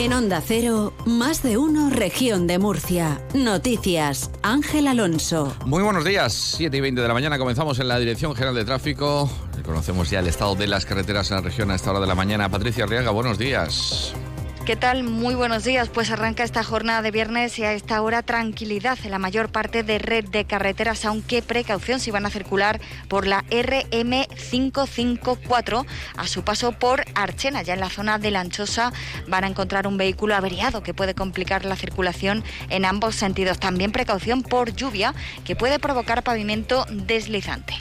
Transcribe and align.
En 0.00 0.14
Onda 0.14 0.40
Cero, 0.40 0.94
más 1.04 1.42
de 1.42 1.58
uno, 1.58 1.90
región 1.90 2.46
de 2.46 2.58
Murcia. 2.58 3.20
Noticias, 3.34 4.30
Ángel 4.42 4.86
Alonso. 4.88 5.54
Muy 5.66 5.82
buenos 5.82 6.06
días, 6.06 6.32
7 6.56 6.74
y 6.74 6.80
20 6.80 7.02
de 7.02 7.06
la 7.06 7.12
mañana 7.12 7.36
comenzamos 7.36 7.78
en 7.80 7.88
la 7.88 7.98
Dirección 7.98 8.34
General 8.34 8.54
de 8.54 8.64
Tráfico. 8.64 9.30
Conocemos 9.62 10.08
ya 10.08 10.20
el 10.20 10.26
estado 10.26 10.54
de 10.54 10.68
las 10.68 10.86
carreteras 10.86 11.30
en 11.30 11.36
la 11.36 11.42
región 11.42 11.70
a 11.70 11.74
esta 11.74 11.90
hora 11.90 12.00
de 12.00 12.06
la 12.06 12.14
mañana. 12.14 12.48
Patricia 12.48 12.84
Arriaga, 12.84 13.10
buenos 13.10 13.36
días. 13.36 14.14
¿Qué 14.70 14.76
tal? 14.76 15.02
Muy 15.02 15.34
buenos 15.34 15.64
días. 15.64 15.88
Pues 15.88 16.12
arranca 16.12 16.44
esta 16.44 16.62
jornada 16.62 17.02
de 17.02 17.10
viernes 17.10 17.58
y 17.58 17.64
a 17.64 17.72
esta 17.72 18.00
hora 18.02 18.22
tranquilidad 18.22 18.96
en 19.02 19.10
la 19.10 19.18
mayor 19.18 19.50
parte 19.50 19.82
de 19.82 19.98
red 19.98 20.26
de 20.26 20.44
carreteras, 20.44 21.04
aunque 21.04 21.42
precaución 21.42 21.98
si 21.98 22.12
van 22.12 22.24
a 22.24 22.30
circular 22.30 22.80
por 23.08 23.26
la 23.26 23.42
RM554 23.46 25.86
a 26.16 26.26
su 26.28 26.44
paso 26.44 26.70
por 26.70 27.02
Archena. 27.16 27.62
Ya 27.62 27.74
en 27.74 27.80
la 27.80 27.90
zona 27.90 28.20
de 28.20 28.30
Lanchosa 28.30 28.92
van 29.26 29.42
a 29.42 29.48
encontrar 29.48 29.88
un 29.88 29.96
vehículo 29.96 30.36
averiado 30.36 30.84
que 30.84 30.94
puede 30.94 31.16
complicar 31.16 31.64
la 31.64 31.74
circulación 31.74 32.44
en 32.68 32.84
ambos 32.84 33.16
sentidos. 33.16 33.58
También 33.58 33.90
precaución 33.90 34.44
por 34.44 34.72
lluvia 34.72 35.16
que 35.44 35.56
puede 35.56 35.80
provocar 35.80 36.22
pavimento 36.22 36.86
deslizante. 36.90 37.74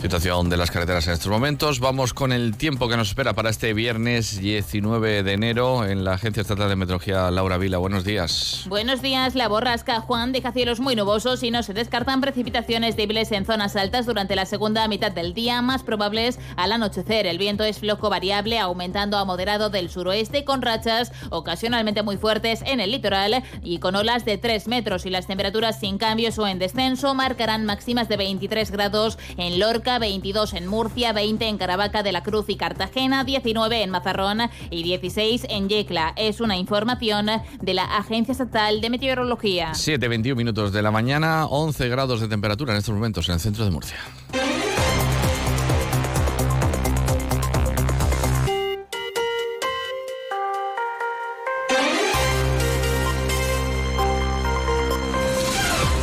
Situación 0.00 0.50
de 0.50 0.56
las 0.56 0.70
carreteras 0.70 1.06
en 1.06 1.12
estos 1.12 1.30
momentos. 1.30 1.78
Vamos 1.78 2.12
con 2.12 2.32
el 2.32 2.56
tiempo 2.56 2.88
que 2.88 2.96
nos 2.96 3.08
espera 3.08 3.34
para 3.34 3.50
este 3.50 3.72
viernes 3.72 4.40
19 4.40 5.22
de 5.22 5.32
enero 5.32 5.86
en 5.86 6.02
la 6.02 6.14
Agencia 6.14 6.40
Estatal 6.40 6.68
de 6.68 6.74
Meteorología 6.74 7.30
Laura 7.30 7.56
Vila. 7.56 7.78
Buenos 7.78 8.04
días. 8.04 8.64
Buenos 8.68 9.00
días. 9.00 9.36
La 9.36 9.46
borrasca 9.46 10.00
Juan 10.00 10.32
deja 10.32 10.50
cielos 10.50 10.80
muy 10.80 10.96
nubosos 10.96 11.42
y 11.44 11.52
no 11.52 11.62
se 11.62 11.72
descartan 11.72 12.20
precipitaciones 12.20 12.96
débiles 12.96 13.30
en 13.30 13.46
zonas 13.46 13.76
altas 13.76 14.04
durante 14.04 14.34
la 14.34 14.44
segunda 14.44 14.88
mitad 14.88 15.12
del 15.12 15.34
día, 15.34 15.62
más 15.62 15.84
probables 15.84 16.40
al 16.56 16.72
anochecer. 16.72 17.26
El 17.26 17.38
viento 17.38 17.62
es 17.62 17.78
flojo 17.78 18.10
variable, 18.10 18.58
aumentando 18.58 19.18
a 19.18 19.24
moderado 19.24 19.70
del 19.70 19.88
suroeste 19.88 20.44
con 20.44 20.62
rachas 20.62 21.12
ocasionalmente 21.30 22.02
muy 22.02 22.16
fuertes 22.16 22.62
en 22.66 22.80
el 22.80 22.90
litoral 22.90 23.44
y 23.62 23.78
con 23.78 23.94
olas 23.94 24.24
de 24.24 24.36
3 24.36 24.66
metros 24.68 25.06
y 25.06 25.10
las 25.10 25.26
temperaturas 25.26 25.78
sin 25.78 25.98
cambios 25.98 26.38
o 26.38 26.46
en 26.48 26.58
descenso 26.58 27.14
marcarán 27.14 27.64
máximas 27.64 28.08
de 28.08 28.16
23 28.16 28.70
grados 28.70 29.18
en 29.36 29.60
Lorca 29.62 30.00
22 30.00 30.54
en 30.54 30.66
Murcia, 30.66 31.12
20 31.12 31.46
en 31.46 31.56
Caravaca 31.56 32.02
de 32.02 32.10
la 32.10 32.24
Cruz 32.24 32.46
y 32.48 32.56
Cartagena, 32.56 33.22
19 33.22 33.84
en 33.84 33.90
Mazarrón 33.90 34.40
y 34.70 34.82
16 34.82 35.46
en 35.48 35.68
Yecla. 35.68 36.14
Es 36.16 36.40
una 36.40 36.56
información 36.56 37.26
de 37.60 37.74
la 37.74 37.84
Agencia 37.84 38.32
Estatal 38.32 38.80
de 38.80 38.90
Meteorología. 38.90 39.70
7.21 39.70 40.34
minutos 40.34 40.72
de 40.72 40.82
la 40.82 40.90
mañana, 40.90 41.46
11 41.46 41.88
grados 41.90 42.20
de 42.20 42.26
temperatura 42.26 42.72
en 42.72 42.80
estos 42.80 42.92
momentos 42.92 43.28
en 43.28 43.34
el 43.34 43.40
centro 43.40 43.64
de 43.64 43.70
Murcia. 43.70 43.98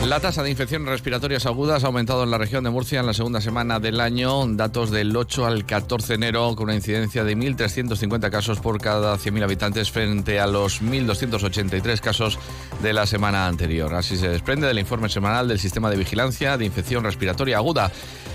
La 0.10 0.20
tasa 0.20 0.42
de 0.42 0.50
infecciones 0.50 0.90
respiratorias 0.90 1.46
agudas 1.46 1.84
ha 1.84 1.88
aumentado 1.88 2.24
en 2.24 2.32
la 2.32 2.40
región 2.40 2.64
de 2.64 2.72
Murcia 2.72 3.00
en 3.00 3.06
la 3.06 3.14
segunda 3.14 3.42
semana 3.42 3.80
del 3.80 4.02
año, 4.02 4.44
datos 4.48 4.90
del 4.90 5.16
8 5.16 5.46
al 5.46 5.68
14 5.68 6.08
de 6.08 6.16
enero, 6.16 6.56
con 6.56 6.64
una 6.64 6.74
incidencia 6.74 7.24
de 7.24 7.38
1.350 7.38 8.32
casos 8.32 8.60
por 8.60 8.82
cada 8.82 9.16
100.000 9.18 9.44
habitantes 9.44 9.92
frente 9.92 10.40
a 10.40 10.48
los 10.48 10.82
1.283 10.82 12.00
casos 12.00 12.40
de 12.82 12.92
la 12.92 13.06
semana 13.06 13.46
anterior. 13.46 13.94
Así 13.94 14.18
se 14.18 14.30
desprende 14.30 14.66
del 14.66 14.80
informe 14.80 15.10
semanal 15.10 15.48
del 15.48 15.60
Sistema 15.60 15.92
de 15.92 15.98
Vigilancia 15.98 16.58
de 16.58 16.66
Infección 16.66 17.04
Respiratoria 17.04 17.58
Aguda. 17.58 17.92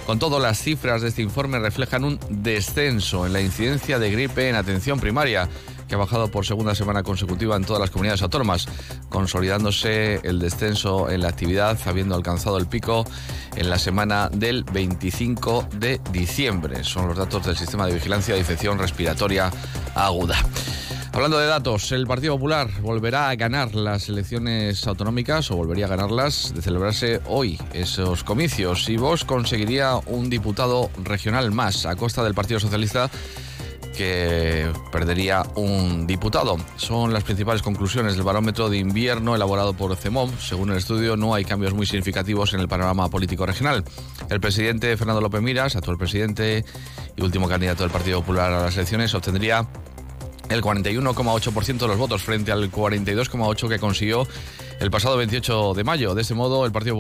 Con 0.06 0.20
todo, 0.20 0.38
las 0.38 0.61
cifras 0.61 1.03
de 1.03 1.09
este 1.09 1.22
informe 1.22 1.59
reflejan 1.59 2.05
un 2.05 2.20
descenso 2.28 3.27
en 3.27 3.33
la 3.33 3.41
incidencia 3.41 3.98
de 3.98 4.12
gripe 4.12 4.48
en 4.48 4.55
atención 4.55 5.00
primaria 5.00 5.48
ha 5.95 5.98
bajado 5.98 6.31
por 6.31 6.45
segunda 6.45 6.75
semana 6.75 7.03
consecutiva 7.03 7.56
en 7.56 7.64
todas 7.64 7.81
las 7.81 7.91
comunidades 7.91 8.23
autónomas, 8.23 8.67
consolidándose 9.09 10.20
el 10.23 10.39
descenso 10.39 11.10
en 11.10 11.22
la 11.22 11.28
actividad, 11.28 11.78
habiendo 11.87 12.15
alcanzado 12.15 12.59
el 12.59 12.66
pico 12.66 13.05
en 13.56 13.71
la 13.71 13.78
semana 13.78 14.28
del 14.28 14.65
25 14.65 15.69
de 15.77 16.00
diciembre. 16.12 16.84
Son 16.84 17.09
los 17.09 17.16
datos 17.16 17.47
del 17.47 17.56
Sistema 17.56 17.87
de 17.87 17.94
Vigilancia 17.94 18.34
de 18.34 18.41
Infección 18.41 18.78
Respiratoria 18.78 19.50
Aguda. 19.94 20.37
Hablando 21.15 21.38
de 21.38 21.47
datos, 21.47 21.93
el 21.93 22.09
Partido 22.09 22.34
Popular 22.34 22.69
volverá 22.81 23.28
a 23.28 23.37
ganar 23.37 23.76
las 23.76 24.09
elecciones 24.09 24.84
autonómicas 24.84 25.49
o 25.53 25.56
volvería 25.56 25.87
a 25.87 25.88
ganarlas 25.88 26.53
de 26.53 26.61
celebrarse 26.61 27.21
hoy 27.26 27.56
esos 27.72 28.25
comicios 28.25 28.88
y 28.88 28.97
vos 28.97 29.25
conseguiría 29.25 29.94
un 30.06 30.28
diputado 30.28 30.91
regional 31.05 31.53
más 31.53 31.87
a 31.87 31.94
costa 31.94 32.25
del 32.25 32.34
Partido 32.34 32.59
Socialista 32.59 33.09
que 33.97 34.71
perdería 34.93 35.44
un 35.55 36.06
diputado. 36.06 36.56
Son 36.77 37.12
las 37.12 37.25
principales 37.25 37.62
conclusiones 37.62 38.15
del 38.15 38.25
barómetro 38.25 38.69
de 38.69 38.78
invierno 38.78 39.34
elaborado 39.34 39.75
por 39.75 39.97
CEMOV. 39.97 40.38
Según 40.41 40.71
el 40.71 40.78
estudio, 40.78 41.16
no 41.16 41.34
hay 41.34 41.44
cambios 41.44 41.72
muy 41.72 41.87
significativos 41.87 42.53
en 42.55 42.60
el 42.60 42.69
panorama 42.69 43.09
político 43.09 43.47
regional. 43.47 43.84
El 44.28 44.41
presidente 44.41 44.97
Fernando 44.97 45.21
López 45.21 45.41
Miras, 45.43 45.77
actual 45.77 45.97
presidente 45.97 46.65
y 47.16 47.22
último 47.22 47.49
candidato 47.49 47.82
del 47.84 47.93
Partido 47.93 48.21
Popular 48.21 48.53
a 48.53 48.62
las 48.65 48.77
elecciones, 48.77 49.15
obtendría 49.15 49.66
el 50.49 50.62
41,8% 50.62 51.78
de 51.78 51.88
los 51.88 51.97
votos 51.97 52.22
frente 52.22 52.53
al 52.53 52.71
42,8% 52.71 53.69
que 53.69 53.78
consiguió 53.78 54.27
el 54.81 54.91
pasado 54.91 55.16
28 55.16 55.75
de 55.75 55.84
mayo. 55.84 56.15
De 56.15 56.22
ese 56.22 56.34
modo, 56.34 56.66
el 56.66 56.72
Partido 56.72 56.97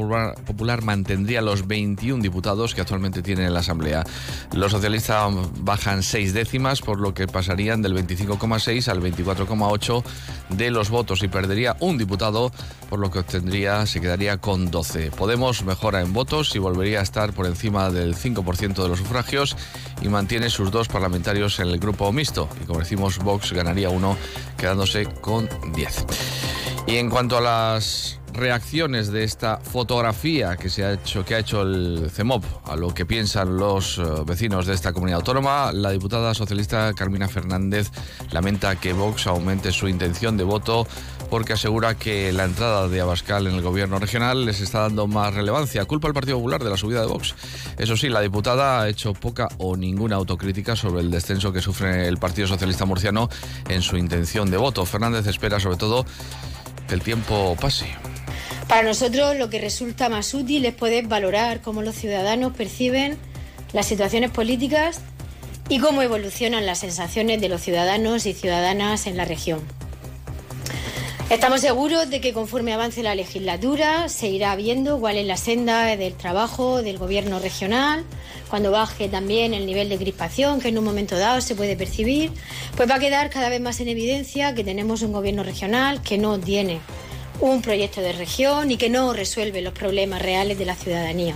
Popular, 0.46 0.82
mantendría 0.82 1.42
los 1.42 1.66
21 1.66 2.22
diputados 2.22 2.74
que 2.74 2.80
actualmente 2.80 3.22
tiene 3.22 3.46
en 3.46 3.52
la 3.52 3.60
Asamblea. 3.60 4.04
Los 4.52 4.72
socialistas 4.72 5.32
bajan 5.60 6.02
seis 6.02 6.32
décimas, 6.32 6.80
por 6.80 7.00
lo 7.00 7.14
que 7.14 7.26
pasarían 7.26 7.82
del 7.82 7.94
25,6 7.94 8.88
al 8.88 9.00
24,8 9.00 10.02
de 10.50 10.70
los 10.70 10.90
votos 10.90 11.22
y 11.22 11.28
perdería 11.28 11.76
un 11.80 11.98
diputado, 11.98 12.52
por 12.88 12.98
lo 12.98 13.10
que 13.10 13.20
obtendría, 13.20 13.86
se 13.86 14.00
quedaría 14.00 14.38
con 14.38 14.70
12. 14.70 15.10
Podemos 15.10 15.64
mejora 15.64 16.00
en 16.00 16.12
votos 16.12 16.54
y 16.54 16.58
volvería 16.58 17.00
a 17.00 17.02
estar 17.02 17.32
por 17.32 17.46
encima 17.46 17.90
del 17.90 18.14
5% 18.14 18.82
de 18.82 18.88
los 18.88 18.98
sufragios 18.98 19.56
y 20.04 20.08
mantiene 20.08 20.50
sus 20.50 20.70
dos 20.70 20.86
parlamentarios 20.86 21.58
en 21.58 21.68
el 21.68 21.78
grupo 21.78 22.12
mixto. 22.12 22.48
Y 22.62 22.66
como 22.66 22.80
decimos, 22.80 23.18
Vox 23.18 23.52
ganaría 23.52 23.88
uno, 23.88 24.16
quedándose 24.58 25.06
con 25.06 25.48
10. 25.74 26.04
Y 26.86 26.96
en 26.96 27.08
cuanto 27.08 27.38
a 27.38 27.40
las 27.40 28.20
reacciones 28.34 29.10
de 29.12 29.24
esta 29.24 29.58
fotografía 29.58 30.56
que 30.56 30.68
se 30.68 30.84
ha 30.84 30.92
hecho 30.94 31.24
que 31.24 31.36
ha 31.36 31.38
hecho 31.38 31.62
el 31.62 32.10
CEMOP 32.10 32.44
a 32.64 32.74
lo 32.74 32.92
que 32.92 33.06
piensan 33.06 33.56
los 33.56 33.98
eh, 33.98 34.02
vecinos 34.26 34.66
de 34.66 34.74
esta 34.74 34.92
comunidad 34.92 35.20
autónoma, 35.20 35.72
la 35.72 35.90
diputada 35.90 36.34
socialista 36.34 36.92
Carmina 36.94 37.28
Fernández 37.28 37.90
lamenta 38.32 38.76
que 38.76 38.92
Vox 38.92 39.28
aumente 39.28 39.70
su 39.72 39.88
intención 39.88 40.36
de 40.36 40.44
voto 40.44 40.86
porque 41.30 41.54
asegura 41.54 41.96
que 41.96 42.32
la 42.32 42.44
entrada 42.44 42.88
de 42.88 43.00
Abascal 43.00 43.46
en 43.46 43.54
el 43.54 43.62
gobierno 43.62 43.98
regional 43.98 44.46
les 44.46 44.60
está 44.60 44.80
dando 44.80 45.06
más 45.06 45.34
relevancia. 45.34 45.84
Culpa 45.84 46.08
al 46.08 46.14
Partido 46.14 46.36
Popular 46.36 46.62
de 46.62 46.70
la 46.70 46.76
subida 46.76 47.00
de 47.00 47.06
Vox. 47.06 47.34
Eso 47.78 47.96
sí, 47.96 48.08
la 48.08 48.20
diputada 48.20 48.82
ha 48.82 48.88
hecho 48.88 49.12
poca 49.12 49.48
o 49.58 49.76
ninguna 49.76 50.16
autocrítica 50.16 50.76
sobre 50.76 51.00
el 51.00 51.10
descenso 51.10 51.52
que 51.52 51.60
sufre 51.60 52.08
el 52.08 52.18
Partido 52.18 52.48
Socialista 52.48 52.84
Murciano 52.84 53.28
en 53.68 53.82
su 53.82 53.96
intención 53.96 54.50
de 54.50 54.56
voto. 54.56 54.84
Fernández 54.86 55.26
espera 55.26 55.60
sobre 55.60 55.76
todo 55.76 56.04
que 56.88 56.94
el 56.94 57.02
tiempo 57.02 57.56
pase. 57.60 57.86
Para 58.68 58.82
nosotros 58.82 59.36
lo 59.36 59.50
que 59.50 59.60
resulta 59.60 60.08
más 60.08 60.32
útil 60.34 60.64
es 60.64 60.74
poder 60.74 61.06
valorar 61.06 61.60
cómo 61.60 61.82
los 61.82 61.94
ciudadanos 61.94 62.54
perciben 62.54 63.18
las 63.72 63.86
situaciones 63.86 64.30
políticas 64.30 65.00
y 65.68 65.80
cómo 65.80 66.02
evolucionan 66.02 66.66
las 66.66 66.78
sensaciones 66.78 67.40
de 67.40 67.48
los 67.48 67.60
ciudadanos 67.60 68.26
y 68.26 68.32
ciudadanas 68.32 69.06
en 69.06 69.16
la 69.16 69.24
región. 69.24 69.60
Estamos 71.34 71.62
seguros 71.62 72.08
de 72.10 72.20
que 72.20 72.32
conforme 72.32 72.72
avance 72.72 73.02
la 73.02 73.16
legislatura 73.16 74.08
se 74.08 74.28
irá 74.28 74.54
viendo 74.54 75.00
cuál 75.00 75.16
es 75.16 75.26
la 75.26 75.36
senda 75.36 75.96
del 75.96 76.14
trabajo 76.14 76.80
del 76.80 76.96
gobierno 76.96 77.40
regional, 77.40 78.04
cuando 78.48 78.70
baje 78.70 79.08
también 79.08 79.52
el 79.52 79.66
nivel 79.66 79.88
de 79.88 79.98
crispación 79.98 80.60
que 80.60 80.68
en 80.68 80.78
un 80.78 80.84
momento 80.84 81.18
dado 81.18 81.40
se 81.40 81.56
puede 81.56 81.74
percibir, 81.74 82.30
pues 82.76 82.88
va 82.88 82.94
a 82.94 83.00
quedar 83.00 83.30
cada 83.30 83.48
vez 83.48 83.60
más 83.60 83.80
en 83.80 83.88
evidencia 83.88 84.54
que 84.54 84.62
tenemos 84.62 85.02
un 85.02 85.12
gobierno 85.12 85.42
regional 85.42 86.02
que 86.02 86.18
no 86.18 86.38
tiene 86.38 86.78
un 87.40 87.62
proyecto 87.62 88.00
de 88.00 88.12
región 88.12 88.70
y 88.70 88.76
que 88.76 88.88
no 88.88 89.12
resuelve 89.12 89.60
los 89.60 89.74
problemas 89.74 90.22
reales 90.22 90.56
de 90.56 90.66
la 90.66 90.76
ciudadanía. 90.76 91.34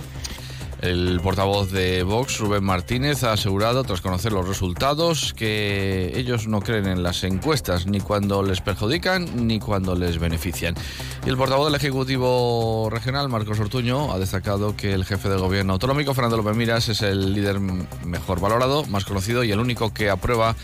El 0.81 1.19
portavoz 1.21 1.71
de 1.71 2.03
Vox, 2.03 2.39
Rubén 2.39 2.63
Martínez, 2.63 3.23
ha 3.23 3.33
asegurado, 3.33 3.83
tras 3.83 3.99
conocer 3.99 4.31
los 4.31 4.47
resultados, 4.47 5.33
que 5.33 6.13
ellos 6.15 6.47
no 6.47 6.61
creen 6.61 6.87
en 6.87 7.03
las 7.03 7.25
encuestas, 7.25 7.85
ni 7.85 7.99
cuando 7.99 8.43
les 8.43 8.61
perjudican 8.61 9.45
ni 9.45 9.59
cuando 9.59 9.93
les 9.93 10.19
benefician. 10.19 10.75
Y 11.25 11.29
el 11.29 11.35
portavoz 11.35 11.65
del 11.67 11.75
Ejecutivo 11.75 12.89
Regional, 12.89 13.27
Marcos 13.27 13.59
Ortuño, 13.59 14.13
ha 14.13 14.19
destacado 14.19 14.77
que 14.77 14.93
el 14.93 15.03
jefe 15.03 15.27
del 15.27 15.39
gobierno 15.39 15.73
autonómico, 15.73 16.13
Fernando 16.13 16.37
López 16.37 16.55
Miras, 16.55 16.87
es 16.87 17.01
el 17.01 17.33
líder 17.33 17.59
mejor 17.59 18.39
valorado, 18.39 18.85
más 18.85 19.03
conocido 19.03 19.43
y 19.43 19.51
el 19.51 19.59
único 19.59 19.93
que 19.93 20.09
aprueba 20.09 20.55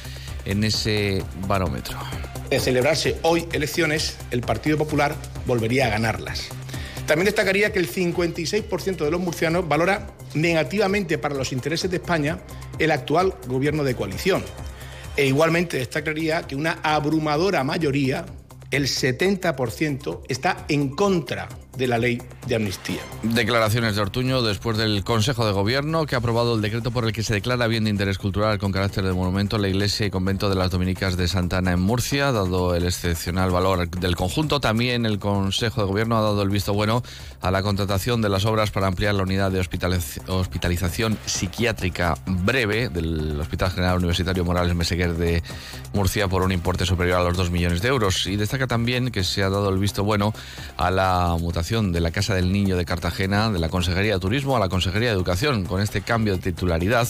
en 0.46 0.64
ese 0.64 1.24
barómetro. 1.48 1.98
De 2.50 2.60
celebrarse 2.60 3.18
hoy 3.24 3.48
elecciones, 3.52 4.18
el 4.32 4.42
Partido 4.42 4.78
Popular 4.78 5.16
volvería 5.46 5.88
a 5.88 5.90
ganarlas. 5.90 6.50
También 7.08 7.26
destacaría 7.26 7.72
que 7.72 7.80
el 7.80 7.90
56% 7.90 8.98
de 8.98 9.12
los 9.12 9.20
murcianos 9.20 9.68
valora 9.68 10.08
negativamente 10.34 11.18
para 11.18 11.36
los 11.36 11.52
intereses 11.52 11.90
de 11.92 11.98
España 11.98 12.40
el 12.80 12.92
actual 12.92 13.36
gobierno 13.48 13.84
de 13.84 13.96
coalición. 13.96 14.44
E 15.16 15.28
igualmente 15.28 15.78
destacaría 15.78 16.44
que 16.44 16.56
una 16.56 16.80
abrumadora 16.84 17.64
mayoría, 17.64 18.26
el 18.72 18.88
70%, 18.88 20.22
está 20.28 20.66
en 20.68 20.90
contra 20.90 21.48
de 21.78 21.88
la 21.88 21.98
ley 21.98 22.22
de 22.48 22.56
amnistía. 22.56 23.02
Declaraciones 23.24 23.96
de 23.96 24.02
Ortuño 24.02 24.42
después 24.42 24.78
del 24.78 25.04
Consejo 25.04 25.46
de 25.46 25.52
Gobierno 25.52 26.06
que 26.06 26.16
ha 26.16 26.20
aprobado 26.20 26.56
el 26.56 26.62
decreto 26.62 26.92
por 26.92 27.06
el 27.06 27.12
que 27.12 27.24
se 27.24 27.34
declara 27.34 27.68
bien 27.68 27.84
de 27.84 27.90
interés 27.90 28.18
cultural 28.18 28.60
con 28.60 28.72
carácter 28.72 29.04
de 29.04 29.14
monumento 29.14 29.58
la 29.58 29.68
iglesia 29.68 30.06
y 30.06 30.10
convento 30.10 30.50
de 30.50 30.56
las 30.56 30.72
Dominicas 30.72 31.18
de 31.18 31.28
Santana 31.28 31.72
en 31.72 31.82
Murcia, 31.82 32.32
dado 32.32 32.76
el 32.76 32.86
excepcional 32.86 33.52
valor 33.52 33.90
del 33.90 34.16
conjunto. 34.16 34.60
También 34.60 35.06
el 35.06 35.20
Consejo 35.20 35.82
de 35.82 35.88
Gobierno 35.88 36.18
ha 36.18 36.22
dado 36.22 36.42
el 36.42 36.50
visto 36.50 36.74
bueno 36.74 37.04
a 37.42 37.52
la 37.52 37.62
contratación 37.62 38.22
de 38.22 38.30
las 38.30 38.46
obras 38.46 38.72
para 38.72 38.88
ampliar 38.88 39.16
la 39.16 39.24
unidad 39.24 39.52
de 39.52 39.60
hospitalización 39.60 41.18
psiquiátrica 41.26 42.18
breve 42.26 42.90
del 42.90 43.40
Hospital 43.40 43.72
General 43.72 43.98
Universitario 43.98 44.46
Morales 44.46 44.76
Meseguer 44.76 45.16
de 45.16 45.44
Murcia 45.94 46.28
por 46.28 46.42
un 46.42 46.52
importe 46.52 46.86
superior 46.86 47.20
a 47.20 47.24
los 47.24 47.38
2 47.38 47.52
millones 47.52 47.82
de 47.82 47.90
euros. 47.90 48.28
Y 48.28 48.36
destaca 48.36 48.68
también 48.68 49.12
que 49.12 49.24
se 49.24 49.44
ha 49.44 49.50
dado 49.50 49.70
el 49.70 49.78
visto 49.78 50.04
bueno 50.04 50.34
a 50.78 50.92
la 50.92 51.36
mutación 51.40 51.65
de 51.66 52.00
la 52.00 52.12
Casa 52.12 52.36
del 52.36 52.52
Niño 52.52 52.78
de 52.78 52.86
Cartagena, 52.86 53.50
de 53.50 53.58
la 53.58 53.70
Consejería 53.70 54.14
de 54.14 54.20
Turismo 54.20 54.56
a 54.56 54.60
la 54.60 54.70
Consejería 54.70 55.10
de 55.10 55.16
Educación. 55.16 55.66
Con 55.66 55.82
este 55.82 56.02
cambio 56.02 56.34
de 56.34 56.40
titularidad, 56.40 57.08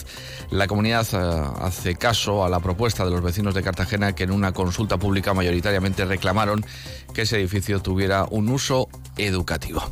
la 0.50 0.66
comunidad 0.66 1.06
eh, 1.12 1.52
hace 1.62 1.96
caso 1.96 2.46
a 2.46 2.50
la 2.50 2.62
propuesta 2.62 3.04
de 3.04 3.12
los 3.12 3.22
vecinos 3.22 3.54
de 3.54 3.62
Cartagena 3.62 4.16
que 4.16 4.24
en 4.24 4.31
una 4.31 4.54
consulta 4.54 4.98
pública 4.98 5.34
mayoritariamente 5.34 6.06
reclamaron 6.06 6.66
que 7.13 7.24
ese 7.24 7.38
edificio 7.38 7.81
tuviera 7.81 8.28
un 8.31 8.48
uso 8.48 8.88
educativo. 9.18 9.84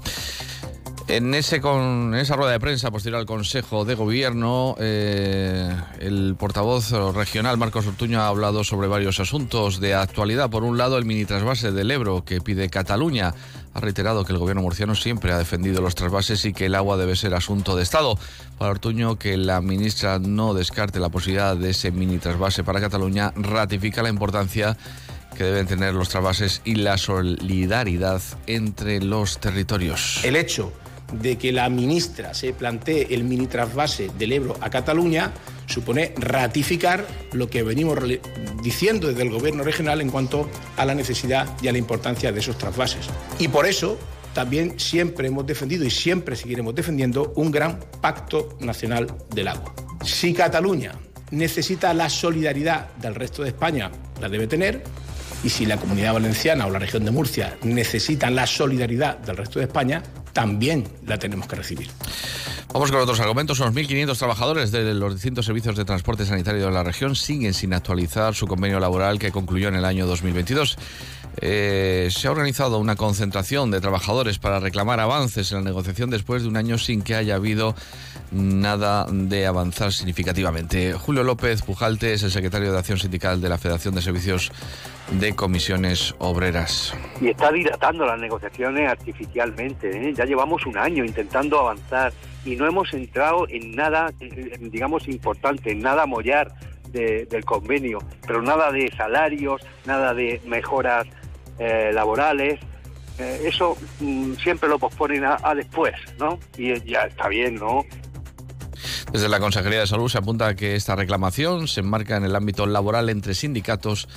En, 1.09 1.33
ese 1.33 1.59
con, 1.59 2.15
esa 2.15 2.37
rueda 2.37 2.53
de 2.53 2.61
prensa 2.61 2.89
posterior 2.89 3.19
al 3.19 3.25
Consejo 3.25 3.83
de 3.83 3.95
Gobierno, 3.95 4.77
eh, 4.79 5.75
el 5.99 6.35
portavoz 6.39 6.91
regional 7.13 7.57
Marcos 7.57 7.85
Ortuño 7.85 8.21
ha 8.21 8.29
hablado 8.29 8.63
sobre 8.63 8.87
varios 8.87 9.19
asuntos 9.19 9.81
de 9.81 9.93
actualidad. 9.93 10.49
Por 10.49 10.63
un 10.63 10.77
lado, 10.77 10.97
el 10.97 11.03
mini 11.03 11.25
trasvase 11.25 11.73
del 11.73 11.91
Ebro 11.91 12.23
que 12.23 12.39
pide 12.39 12.69
Cataluña. 12.69 13.33
Ha 13.73 13.79
reiterado 13.79 14.23
que 14.23 14.33
el 14.33 14.37
gobierno 14.37 14.61
murciano 14.61 14.95
siempre 14.95 15.31
ha 15.31 15.37
defendido 15.37 15.81
los 15.81 15.95
trasvases 15.95 16.45
y 16.45 16.53
que 16.53 16.67
el 16.67 16.75
agua 16.75 16.97
debe 16.97 17.15
ser 17.15 17.33
asunto 17.33 17.75
de 17.75 17.83
Estado. 17.83 18.17
Para 18.57 18.71
Ortuño, 18.71 19.17
que 19.17 19.35
la 19.37 19.61
ministra 19.61 20.19
no 20.19 20.53
descarte 20.53 20.99
la 20.99 21.09
posibilidad 21.09 21.57
de 21.57 21.71
ese 21.71 21.91
mini 21.91 22.19
trasvase 22.19 22.63
para 22.63 22.79
Cataluña, 22.79 23.33
ratifica 23.35 24.03
la 24.03 24.09
importancia 24.09 24.77
que 25.35 25.43
deben 25.43 25.67
tener 25.67 25.93
los 25.93 26.09
trasvases 26.09 26.61
y 26.63 26.75
la 26.75 26.97
solidaridad 26.97 28.21
entre 28.45 29.01
los 29.01 29.39
territorios. 29.39 30.19
El 30.23 30.35
hecho 30.35 30.71
de 31.21 31.37
que 31.37 31.51
la 31.51 31.69
ministra 31.69 32.33
se 32.33 32.53
plantee 32.53 33.07
el 33.11 33.23
mini 33.23 33.47
trasvase 33.47 34.09
del 34.17 34.33
Ebro 34.33 34.55
a 34.61 34.69
Cataluña 34.69 35.31
supone 35.65 36.13
ratificar 36.17 37.05
lo 37.31 37.49
que 37.49 37.63
venimos 37.63 37.99
diciendo 38.61 39.07
desde 39.07 39.23
el 39.23 39.29
gobierno 39.29 39.63
regional 39.63 40.01
en 40.01 40.09
cuanto 40.09 40.49
a 40.77 40.85
la 40.85 40.95
necesidad 40.95 41.47
y 41.61 41.67
a 41.67 41.71
la 41.71 41.77
importancia 41.77 42.31
de 42.31 42.39
esos 42.39 42.57
trasvases. 42.57 43.07
Y 43.39 43.47
por 43.47 43.65
eso 43.65 43.97
también 44.33 44.79
siempre 44.79 45.27
hemos 45.27 45.45
defendido 45.45 45.85
y 45.85 45.91
siempre 45.91 46.35
seguiremos 46.35 46.73
defendiendo 46.75 47.33
un 47.35 47.51
gran 47.51 47.79
pacto 48.01 48.57
nacional 48.59 49.07
del 49.33 49.47
agua. 49.47 49.73
Si 50.03 50.33
Cataluña 50.33 50.93
necesita 51.31 51.93
la 51.93 52.09
solidaridad 52.09 52.93
del 52.95 53.15
resto 53.15 53.43
de 53.43 53.49
España, 53.49 53.91
la 54.19 54.29
debe 54.29 54.47
tener, 54.47 54.83
y 55.43 55.49
si 55.49 55.65
la 55.65 55.77
comunidad 55.77 56.13
valenciana 56.13 56.65
o 56.65 56.69
la 56.69 56.79
región 56.79 57.03
de 57.05 57.11
Murcia 57.11 57.57
necesitan 57.63 58.35
la 58.35 58.47
solidaridad 58.47 59.17
del 59.19 59.37
resto 59.37 59.59
de 59.59 59.65
España, 59.65 60.01
también 60.31 60.87
la 61.05 61.19
tenemos 61.19 61.47
que 61.47 61.55
recibir. 61.55 61.89
Vamos 62.73 62.91
con 62.91 63.01
otros 63.01 63.19
argumentos. 63.19 63.59
Unos 63.59 63.75
1.500 63.75 64.17
trabajadores 64.17 64.71
de 64.71 64.95
los 64.95 65.13
distintos 65.13 65.45
servicios 65.45 65.75
de 65.75 65.85
transporte 65.85 66.25
sanitario 66.25 66.65
de 66.65 66.71
la 66.71 66.81
región 66.81 67.15
siguen 67.15 67.53
sin 67.53 67.71
actualizar 67.71 68.33
su 68.33 68.47
convenio 68.47 68.79
laboral 68.79 69.19
que 69.19 69.31
concluyó 69.31 69.67
en 69.67 69.75
el 69.75 69.85
año 69.85 70.07
2022. 70.07 70.79
Eh, 71.37 72.09
se 72.11 72.27
ha 72.27 72.31
organizado 72.31 72.77
una 72.77 72.95
concentración 72.95 73.71
de 73.71 73.81
trabajadores 73.81 74.39
para 74.39 74.59
reclamar 74.59 74.99
avances 74.99 75.51
en 75.51 75.59
la 75.59 75.63
negociación 75.63 76.09
después 76.09 76.43
de 76.43 76.49
un 76.49 76.57
año 76.57 76.77
sin 76.77 77.01
que 77.01 77.15
haya 77.15 77.35
habido 77.35 77.75
nada 78.31 79.05
de 79.09 79.45
avanzar 79.45 79.91
significativamente. 79.91 80.93
Julio 80.93 81.23
López 81.23 81.61
Pujalte 81.61 82.13
es 82.13 82.23
el 82.23 82.31
secretario 82.31 82.71
de 82.71 82.77
Acción 82.77 82.99
Sindical 82.99 83.41
de 83.41 83.49
la 83.49 83.57
Federación 83.57 83.95
de 83.95 84.01
Servicios 84.01 84.51
de 85.11 85.35
Comisiones 85.35 86.15
Obreras. 86.19 86.93
Y 87.21 87.29
está 87.29 87.51
dilatando 87.51 88.05
las 88.05 88.19
negociaciones 88.19 88.89
artificialmente. 88.89 90.09
¿eh? 90.09 90.13
Ya 90.15 90.25
llevamos 90.25 90.65
un 90.65 90.77
año 90.77 91.03
intentando 91.03 91.59
avanzar 91.59 92.13
y 92.45 92.55
no 92.55 92.67
hemos 92.67 92.93
entrado 92.93 93.47
en 93.49 93.71
nada, 93.75 94.11
digamos, 94.59 95.07
importante, 95.07 95.71
en 95.71 95.79
nada 95.79 96.05
mollar 96.05 96.53
del 96.91 97.43
convenio, 97.43 97.97
pero 98.27 98.43
nada 98.43 98.71
de 98.71 98.91
salarios, 98.95 99.61
nada 99.85 100.13
de 100.13 100.39
mejoras 100.45 101.07
eh, 101.59 101.91
laborales. 101.93 102.59
Eh, 103.19 103.43
eso 103.45 103.77
mm, 103.99 104.33
siempre 104.35 104.67
lo 104.67 104.79
posponen 104.79 105.23
a, 105.25 105.53
después, 105.55 105.93
¿no? 106.19 106.39
Y 106.57 106.73
ya 106.89 107.01
está 107.03 107.27
bien, 107.27 107.55
¿no? 107.55 107.85
Desde 109.11 109.29
la 109.29 109.39
Consejería 109.39 109.81
de 109.81 109.87
Salud 109.87 110.09
se 110.09 110.17
apunta 110.17 110.55
que 110.55 110.75
esta 110.75 110.95
reclamación 110.95 111.67
se 111.67 111.81
enmarca 111.81 112.17
en 112.17 112.23
el 112.23 112.35
ámbito 112.35 112.65
laboral 112.65 113.09
entre 113.09 113.35
sindicatos 113.35 114.07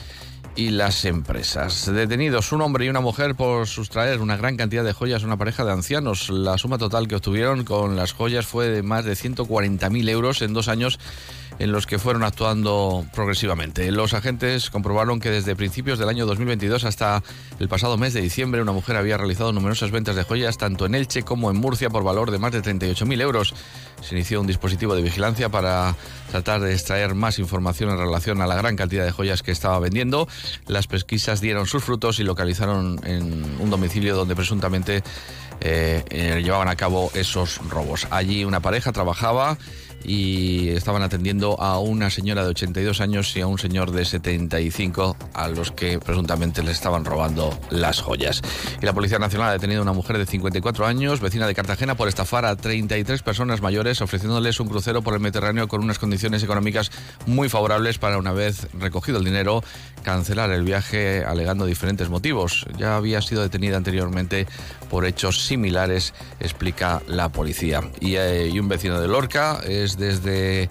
y 0.56 0.70
las 0.70 1.04
empresas. 1.04 1.92
Detenidos 1.92 2.50
un 2.50 2.62
hombre 2.62 2.86
y 2.86 2.88
una 2.88 3.00
mujer 3.00 3.34
por 3.34 3.66
sustraer 3.66 4.20
una 4.20 4.36
gran 4.36 4.56
cantidad 4.56 4.82
de 4.82 4.94
joyas 4.94 5.22
a 5.22 5.26
una 5.26 5.36
pareja 5.36 5.64
de 5.64 5.72
ancianos. 5.72 6.30
La 6.30 6.56
suma 6.56 6.78
total 6.78 7.06
que 7.06 7.16
obtuvieron 7.16 7.64
con 7.64 7.94
las 7.94 8.12
joyas 8.12 8.46
fue 8.46 8.68
de 8.68 8.82
más 8.82 9.04
de 9.04 9.12
140.000 9.12 10.08
euros 10.08 10.42
en 10.42 10.54
dos 10.54 10.68
años 10.68 10.98
en 11.58 11.72
los 11.72 11.86
que 11.86 11.98
fueron 11.98 12.22
actuando 12.22 13.04
progresivamente. 13.14 13.90
Los 13.90 14.14
agentes 14.14 14.70
comprobaron 14.70 15.20
que 15.20 15.30
desde 15.30 15.56
principios 15.56 15.98
del 15.98 16.08
año 16.08 16.26
2022 16.26 16.84
hasta 16.84 17.22
el 17.58 17.68
pasado 17.68 17.96
mes 17.96 18.12
de 18.14 18.20
diciembre 18.20 18.60
una 18.60 18.72
mujer 18.72 18.96
había 18.96 19.16
realizado 19.16 19.52
numerosas 19.52 19.90
ventas 19.90 20.16
de 20.16 20.24
joyas 20.24 20.58
tanto 20.58 20.86
en 20.86 20.94
Elche 20.94 21.22
como 21.22 21.50
en 21.50 21.56
Murcia 21.56 21.90
por 21.90 22.04
valor 22.04 22.30
de 22.30 22.38
más 22.38 22.52
de 22.52 22.62
38.000 22.62 23.20
euros. 23.20 23.54
Se 24.02 24.14
inició 24.14 24.40
un 24.40 24.46
dispositivo 24.46 24.94
de 24.94 25.02
vigilancia 25.02 25.48
para 25.48 25.94
tratar 26.30 26.60
de 26.60 26.72
extraer 26.72 27.14
más 27.14 27.38
información 27.38 27.90
en 27.90 27.98
relación 27.98 28.42
a 28.42 28.46
la 28.46 28.56
gran 28.56 28.76
cantidad 28.76 29.04
de 29.04 29.12
joyas 29.12 29.42
que 29.42 29.52
estaba 29.52 29.78
vendiendo. 29.78 30.28
Las 30.66 30.86
pesquisas 30.86 31.40
dieron 31.40 31.66
sus 31.66 31.84
frutos 31.84 32.18
y 32.20 32.24
localizaron 32.24 33.00
en 33.04 33.60
un 33.60 33.70
domicilio 33.70 34.16
donde 34.16 34.34
presuntamente 34.36 35.02
eh, 35.60 36.04
eh, 36.10 36.40
llevaban 36.42 36.68
a 36.68 36.76
cabo 36.76 37.10
esos 37.14 37.58
robos. 37.68 38.06
Allí 38.10 38.44
una 38.44 38.60
pareja 38.60 38.92
trabajaba 38.92 39.58
y 40.04 40.68
estaban 40.70 41.02
atendiendo 41.02 41.60
a 41.60 41.78
una 41.78 42.10
señora 42.10 42.44
de 42.44 42.50
82 42.50 43.00
años 43.00 43.36
y 43.36 43.40
a 43.40 43.46
un 43.46 43.58
señor 43.58 43.90
de 43.90 44.04
75 44.04 45.16
a 45.34 45.48
los 45.48 45.70
que 45.72 45.98
presuntamente 45.98 46.62
les 46.62 46.76
estaban 46.76 47.04
robando 47.04 47.58
las 47.70 48.00
joyas. 48.00 48.42
Y 48.80 48.86
la 48.86 48.92
Policía 48.92 49.18
Nacional 49.18 49.50
ha 49.50 49.52
detenido 49.52 49.80
a 49.80 49.82
una 49.82 49.92
mujer 49.92 50.18
de 50.18 50.26
54 50.26 50.86
años, 50.86 51.20
vecina 51.20 51.46
de 51.46 51.54
Cartagena, 51.54 51.96
por 51.96 52.08
estafar 52.08 52.44
a 52.44 52.56
33 52.56 53.22
personas 53.22 53.60
mayores 53.60 54.00
ofreciéndoles 54.00 54.60
un 54.60 54.68
crucero 54.68 55.02
por 55.02 55.14
el 55.14 55.20
Mediterráneo 55.20 55.68
con 55.68 55.82
unas 55.82 55.98
condiciones 55.98 56.42
económicas 56.42 56.90
muy 57.26 57.48
favorables 57.48 57.98
para 57.98 58.18
una 58.18 58.32
vez 58.32 58.68
recogido 58.78 59.18
el 59.18 59.24
dinero 59.24 59.62
cancelar 60.02 60.50
el 60.52 60.62
viaje 60.62 61.24
alegando 61.24 61.66
diferentes 61.66 62.08
motivos. 62.08 62.66
Ya 62.78 62.96
había 62.96 63.20
sido 63.22 63.42
detenida 63.42 63.76
anteriormente 63.76 64.46
por 64.88 65.04
hechos 65.04 65.44
similares, 65.44 66.14
explica 66.40 67.02
la 67.08 67.30
policía. 67.30 67.80
Y, 68.00 68.14
eh, 68.16 68.52
un 68.60 68.68
vecino 68.68 69.00
de 69.00 69.08
Lorca 69.08 69.60
es 69.66 69.85
desde 69.94 70.68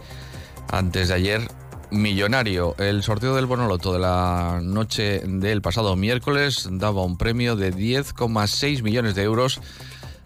antes 0.71 1.07
de 1.07 1.13
ayer 1.13 1.47
millonario. 1.91 2.75
El 2.77 3.03
sorteo 3.03 3.35
del 3.35 3.45
Bonoloto 3.45 3.93
de 3.93 3.99
la 3.99 4.59
noche 4.61 5.21
del 5.25 5.61
pasado 5.61 5.95
miércoles 5.95 6.67
daba 6.71 7.03
un 7.03 7.17
premio 7.17 7.55
de 7.55 7.73
10,6 7.73 8.83
millones 8.83 9.15
de 9.15 9.23
euros 9.23 9.61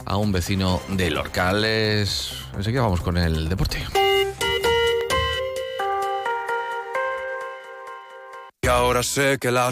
a 0.06 0.18
un 0.18 0.32
vecino 0.32 0.82
de 0.90 1.12
Lorcales. 1.12 2.32
Enseguida 2.56 2.82
vamos 2.82 3.02
con 3.02 3.18
el 3.18 3.48
deporte. 3.48 3.86
Y 8.62 8.68
ahora 8.68 9.04
sé 9.04 9.38
que 9.40 9.52
la 9.52 9.72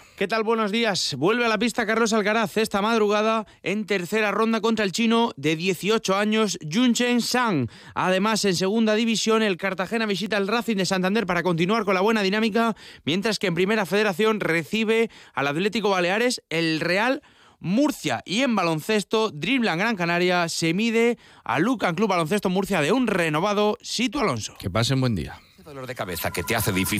¿Qué 0.21 0.27
tal? 0.27 0.43
Buenos 0.43 0.71
días. 0.71 1.15
Vuelve 1.17 1.47
a 1.47 1.49
la 1.49 1.57
pista 1.57 1.87
Carlos 1.87 2.13
Alcaraz 2.13 2.55
esta 2.57 2.79
madrugada 2.83 3.47
en 3.63 3.87
tercera 3.87 4.29
ronda 4.29 4.61
contra 4.61 4.85
el 4.85 4.91
chino 4.91 5.31
de 5.35 5.55
18 5.55 6.15
años, 6.15 6.59
Junchen 6.71 7.21
Sang. 7.21 7.67
Además, 7.95 8.45
en 8.45 8.55
segunda 8.55 8.93
división, 8.93 9.41
el 9.41 9.57
Cartagena 9.57 10.05
visita 10.05 10.37
el 10.37 10.47
Racing 10.47 10.75
de 10.75 10.85
Santander 10.85 11.25
para 11.25 11.41
continuar 11.41 11.85
con 11.85 11.95
la 11.95 12.01
buena 12.01 12.21
dinámica, 12.21 12.75
mientras 13.03 13.39
que 13.39 13.47
en 13.47 13.55
primera 13.55 13.87
federación 13.87 14.41
recibe 14.41 15.09
al 15.33 15.47
Atlético 15.47 15.89
Baleares 15.89 16.43
el 16.51 16.81
Real 16.81 17.23
Murcia. 17.59 18.21
Y 18.23 18.43
en 18.43 18.55
baloncesto, 18.55 19.31
Dreamland 19.31 19.81
Gran 19.81 19.95
Canaria 19.95 20.49
se 20.49 20.75
mide 20.75 21.17
a 21.43 21.57
Lucan 21.57 21.95
Club 21.95 22.09
Baloncesto 22.09 22.51
Murcia 22.51 22.81
de 22.81 22.91
un 22.91 23.07
renovado 23.07 23.75
Sito 23.81 24.19
Alonso. 24.19 24.53
Que 24.59 24.69
pasen 24.69 25.01
buen 25.01 25.15
día. 25.15 25.41
dolor 25.65 25.87
de 25.87 25.95
cabeza 25.95 26.29
que 26.29 26.43
te 26.43 26.55
hace 26.55 26.71
difícil 26.71 26.99